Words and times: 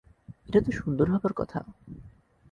এটা 0.49 0.59
তো 0.61 0.71
সুন্দর 0.71 1.07
হবার 1.09 1.33
কথা। 1.33 1.59